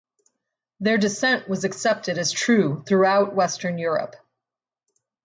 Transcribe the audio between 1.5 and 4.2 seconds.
accepted as true throughout Western Europe.